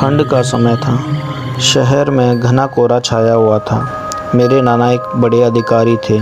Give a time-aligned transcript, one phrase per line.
[0.00, 0.96] ठंड का समय था।
[1.62, 3.80] शहर में घना कोहरा छाया हुआ था।
[4.34, 6.18] मेरे नाना एक बड़े अधिकारी थे।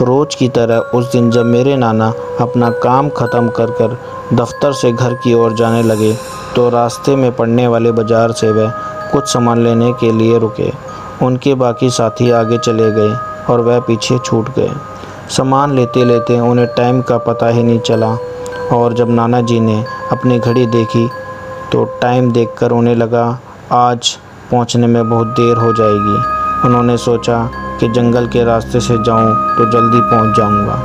[0.00, 3.96] रोज़ की तरह उस दिन जब मेरे नाना अपना काम ख़त्म कर कर
[4.32, 6.12] दफ्तर से घर की ओर जाने लगे
[6.56, 8.70] तो रास्ते में पड़ने वाले बाज़ार से वह
[9.12, 10.70] कुछ सामान लेने के लिए रुके।
[11.22, 13.16] उनके बाकी साथी आगे चले गए
[13.48, 14.70] और वह पीछे छूट गए।
[15.30, 18.16] सामान लेते लेते उन्हें टाइम का पता ही नहीं चला
[18.72, 21.08] और जब नाना जी ने अपनी घड़ी देखी
[21.74, 23.22] तो टाइम देखकर उन्हें लगा,
[23.72, 24.10] आज
[24.50, 27.38] पहुँचने में बहुत देर हो जाएगी। उन्होंने सोचा
[27.80, 30.76] कि जंगल के रास्ते से जाऊँ तो जल्दी पहुँच जाऊँगा।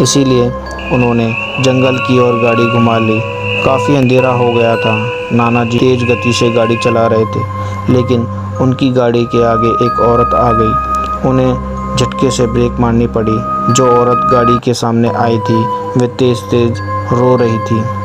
[0.00, 0.48] इसीलिए
[0.94, 1.28] उन्होंने
[1.60, 3.20] जंगल की ओर गाड़ी घुमा ली।
[3.64, 4.96] काफ़ी अंधेरा हो गया था।
[5.32, 8.26] नाना जी तेज़ गति से गाड़ी चला रहे थे, लेकिन
[8.60, 13.38] उनकी गाड़ी के आगे एक औरत आ गई। उन्हें झटके से ब्रेक मारनी पड़ी।
[13.74, 15.64] जो औरत गाड़ी के सामने आई थी,
[15.96, 16.82] वे तेज़ तेज़
[17.14, 18.01] रो रही थी।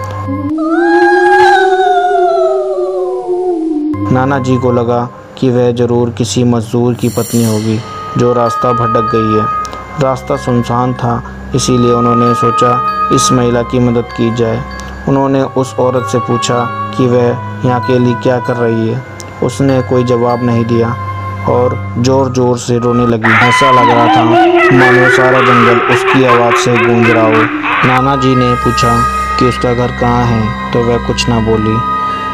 [4.17, 7.77] नाना जी को लगा कि वह ज़रूर किसी मज़दूर की पत्नी होगी,
[8.17, 9.43] जो रास्ता भटक गई है।
[10.01, 11.11] रास्ता सुनसान था,
[11.55, 12.71] इसीलिए उन्होंने सोचा
[13.13, 14.63] इस महिला की मदद की जाए।
[15.07, 16.57] उन्होंने उस औरत से पूछा
[16.97, 17.25] कि वह
[17.65, 19.03] यहाँ लिए क्या कर रही है?
[19.43, 20.89] उसने कोई जवाब नहीं दिया
[21.49, 24.23] और ज़ोर ज़ोर से रोने लगी। ऐसा लग रहा था,
[24.73, 27.45] मानो सारा जंगल उसकी आवाज़ से गूंज रहा हो।
[27.87, 28.97] नाना जी ने पूछा
[29.39, 30.43] कि उसका घर कहाँ है?
[30.73, 31.77] तो वह कुछ ना बोली।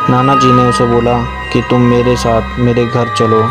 [0.09, 3.41] नाना जी ने उसे बोला कि तुम मेरे साथ, मेरे घर चलो।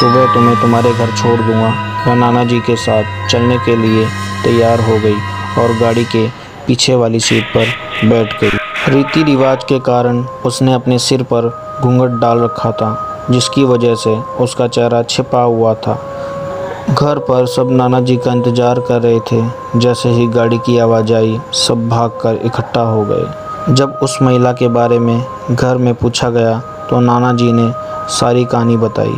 [0.00, 1.72] सुबह तुम्हें तुम्हारे घर छोड़ दूँगा।
[2.06, 4.06] वह नाना जी के साथ चलने के लिए
[4.44, 5.16] तैयार हो गई
[5.62, 6.26] और गाड़ी के
[6.66, 8.48] पीछे वाली सीट पर बैठ गई।
[8.88, 11.48] रीति रिवाज के कारण उसने अपने सिर पर
[11.82, 16.00] घूंघट डाल रखा था, जिसकी वजह से उसका चेहरा छिपा हुआ था।
[16.90, 19.42] घर पर सब नाना जी का इंतज़ार कर रहे थे।
[19.76, 24.68] जैसे ही गाड़ी की आवाज़ आई, सब भागकर इकट्ठा हो गए। जब उस महिला के
[24.68, 26.60] बारे में घर में पूछा गया
[26.92, 27.72] तो नाना जी ने
[28.08, 29.14] सारी कहानी बताई।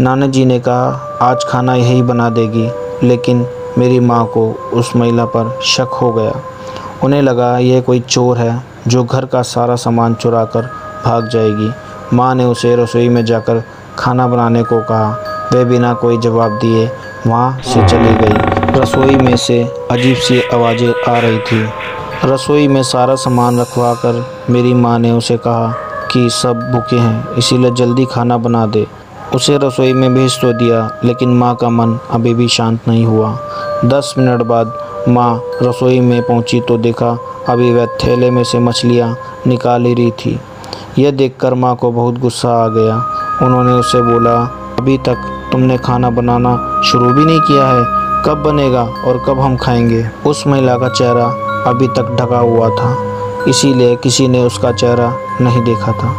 [0.00, 2.70] नाना जी ने कहा, आज खाना यही बना देगी,
[3.02, 3.44] लेकिन
[3.78, 6.32] मेरी माँ को उस महिला पर शक हो गया।
[7.04, 10.70] उन्हें लगा, यह कोई चोर है जो घर का सारा सामान चुरा कर
[11.04, 11.70] भाग जाएगी।
[12.16, 13.62] माँ ने उसे रसोई में जाकर
[13.98, 15.10] खाना बनाने को कहा।
[15.52, 16.90] वह बिना कोई जवाब दिए
[17.26, 21.62] वहाँ से चली गई। रसोई में से अजीब सी आवाज़ें आ रही थी।
[22.24, 27.34] रसोई में सारा सामान रखवा कर मेरी माँ ने उसे कहा कि सब भूखे हैं,
[27.34, 28.86] इसीलिए जल्दी खाना बना दे।
[29.34, 33.38] उसे रसोई में भेज तो दिया, लेकिन माँ का मन अभी भी शांत नहीं हुआ।
[33.84, 34.72] दस मिनट बाद
[35.08, 39.16] माँ रसोई में पहुँची तो देखा अभी वह थैले में से मछलियाँ
[39.46, 40.40] निकाल ही रही थी।
[40.98, 42.96] यह देखकर माँ को बहुत गुस्सा आ गया।
[43.42, 44.40] उन्होंने उसे बोला,
[44.78, 47.84] अभी तक तुमने खाना बनाना शुरू भी नहीं किया है।
[48.26, 50.10] कब बनेगा और कब हम खाएँगे?
[50.26, 51.26] उस महिला का चेहरा
[51.66, 53.09] अभी तक ढका हुआ था।
[53.48, 56.14] इसीलिए किसी ने उसका चेहरा नहीं देखा था।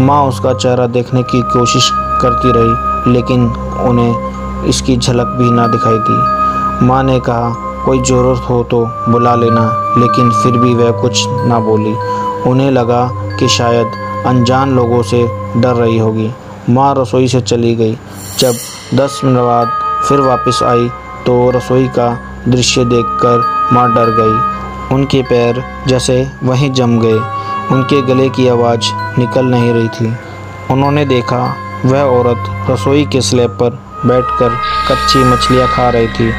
[0.00, 3.46] माँ उसका चेहरा देखने की कोशिश करती रही, लेकिन
[3.80, 9.34] उन्हें इसकी झलक भी ना दिखाई दी। माँ ने कहा, कोई ज़रूरत हो तो बुला
[9.34, 11.94] लेना। लेकिन फिर भी वह कुछ ना बोली।
[12.50, 13.86] उन्हें लगा कि शायद
[14.26, 16.30] अनजान लोगों से डर रही होगी।
[16.70, 17.98] माँ रसोई से चली गई।
[18.38, 18.52] जब
[18.94, 19.70] दस मिनट बाद
[20.08, 20.88] फिर वापस आई
[21.26, 22.18] तो रसोई का
[22.48, 24.57] दृश्य देखकर माँ डर गई।
[24.92, 27.18] उनके पैर जैसे वहीं जम गए।
[27.74, 30.14] उनके गले की आवाज़ निकल नहीं रही थी।
[30.70, 31.40] उन्होंने देखा,
[31.84, 33.70] वह औरत रसोई के स्लैब पर
[34.06, 34.56] बैठकर
[34.90, 36.32] कच्ची मछलियाँ खा रही थी।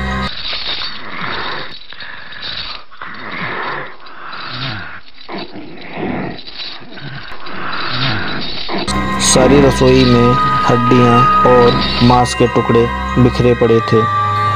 [9.29, 10.33] सारी रसोई में
[10.69, 11.17] हड्डियाँ
[11.47, 12.85] और मांस के टुकड़े
[13.19, 14.01] बिखरे पड़े थे।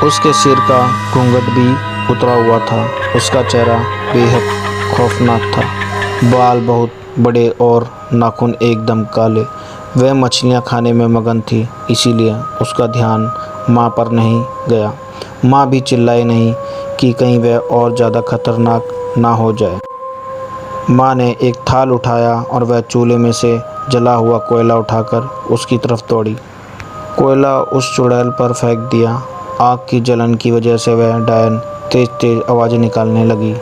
[0.08, 0.82] उसके सिर का
[1.12, 3.78] घूंघट भी उतरा हुआ था। उसका चेहरा
[4.14, 5.64] बेहद खौफनाक था।
[6.32, 9.42] बाल बहुत बड़े और नाखून एकदम काले।
[9.98, 13.32] वह मछलियाँ खाने में मगन थी, इसीलिए उसका ध्यान
[13.70, 14.94] माँ पर नहीं गया।
[15.46, 16.54] माँ भी चिल्लाई नहीं
[17.00, 18.88] कि कहीं वह और ज़्यादा खतरनाक
[19.18, 19.80] ना हो जाए।
[20.90, 23.60] माँ ने एक थाल उठाया और वह चूल्हे में से
[23.92, 26.36] जला हुआ कोयला उठाकर उसकी तरफ़ दौड़ी।
[27.18, 29.22] कोयला उस चुड़ैल पर फेंक दिया।
[29.62, 31.62] आग की जलन की वजह से वह डायन
[31.94, 33.54] तेज तेज आवाज़ें निकालने लगी।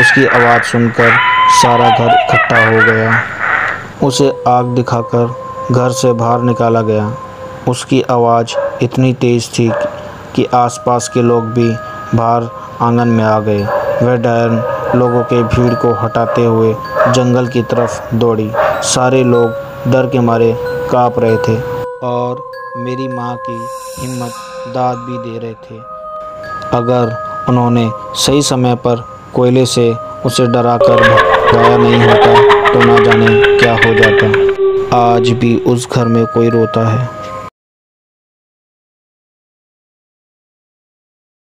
[0.00, 1.10] उसकी आवाज़ सुनकर
[1.52, 3.22] सारा घर इकट्ठा हो गया।
[4.02, 5.34] उसे आग दिखाकर
[5.72, 7.10] घर से बाहर निकाला गया।
[7.68, 9.70] उसकी आवाज़ इतनी तेज़ थी
[10.36, 11.70] कि आसपास के लोग भी
[12.14, 12.50] बाहर
[12.82, 13.64] आँगन में आ गए।
[14.02, 14.62] वह डायन
[14.98, 16.74] लोगों के भीड़ को हटाते हुए
[17.08, 18.50] जंगल की तरफ़ दौड़ी।
[18.88, 20.54] सारे लोग डर के मारे
[20.92, 22.42] काँप रहे थे। और
[22.76, 23.52] मेरी माँ की
[23.98, 24.32] हिम्मत
[24.74, 25.78] दाद भी दे रहे थे।
[26.76, 27.16] अगर
[27.48, 29.04] उन्होंने सही समय पर
[29.34, 29.90] कोयले से
[30.26, 31.02] उसे डरा कर
[31.52, 36.48] भगाया नहीं होता तो ना जाने क्या हो जाता। आज भी उस घर में कोई
[36.48, 37.17] रोता है।